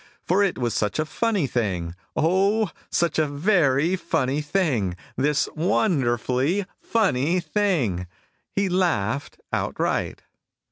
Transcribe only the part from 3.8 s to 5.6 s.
funny thing, This